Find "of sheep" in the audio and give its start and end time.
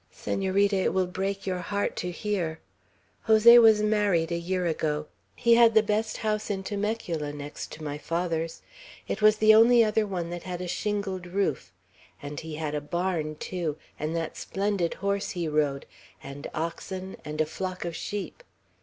17.85-18.43